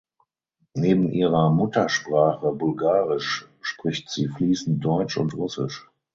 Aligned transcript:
Neben 0.73 1.11
ihrer 1.11 1.51
Muttersprache 1.51 2.53
Bulgarisch 2.53 3.47
spricht 3.61 4.09
sie 4.09 4.29
fließend 4.29 4.83
Deutsch 4.83 5.15
und 5.17 5.35
Russisch. 5.35 5.91